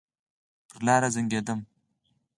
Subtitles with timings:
[0.67, 1.59] پر لار زنګېدم.